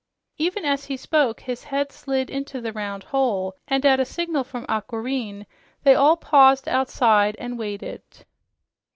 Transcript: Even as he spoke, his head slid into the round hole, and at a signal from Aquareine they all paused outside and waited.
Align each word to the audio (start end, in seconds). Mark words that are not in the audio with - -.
Even 0.39 0.65
as 0.65 0.85
he 0.85 0.97
spoke, 0.97 1.39
his 1.41 1.63
head 1.65 1.91
slid 1.91 2.31
into 2.31 2.59
the 2.59 2.73
round 2.73 3.03
hole, 3.03 3.53
and 3.67 3.85
at 3.85 3.99
a 3.99 4.03
signal 4.03 4.43
from 4.43 4.65
Aquareine 4.67 5.45
they 5.83 5.93
all 5.93 6.17
paused 6.17 6.67
outside 6.67 7.35
and 7.37 7.55
waited. 7.59 8.01